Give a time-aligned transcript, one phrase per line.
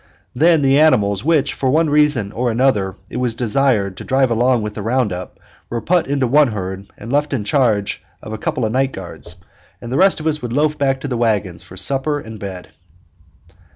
[0.33, 4.63] Then the animals which for one reason or another it was desired to drive along
[4.63, 5.39] with the round up
[5.69, 9.35] were put into one herd and left in charge of a couple of night guards,
[9.79, 12.69] and the rest of us would loaf back to the wagon for supper and bed.